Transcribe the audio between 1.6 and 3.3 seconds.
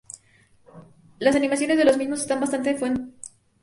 de los mismos están bastante bien conseguidas.